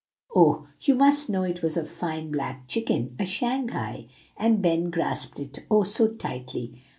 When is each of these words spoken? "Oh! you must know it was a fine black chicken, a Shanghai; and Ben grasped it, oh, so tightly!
"Oh! 0.35 0.65
you 0.79 0.95
must 0.95 1.29
know 1.29 1.43
it 1.43 1.61
was 1.61 1.77
a 1.77 1.85
fine 1.85 2.31
black 2.31 2.67
chicken, 2.67 3.15
a 3.19 3.23
Shanghai; 3.25 4.07
and 4.35 4.59
Ben 4.59 4.89
grasped 4.89 5.39
it, 5.39 5.59
oh, 5.69 5.83
so 5.83 6.07
tightly! 6.15 6.73